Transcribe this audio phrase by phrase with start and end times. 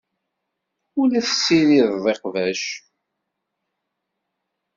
[0.99, 2.63] Ur la tessirideḍ iqbac.